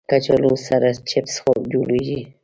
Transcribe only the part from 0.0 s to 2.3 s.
کچالو سره چپس جوړېږي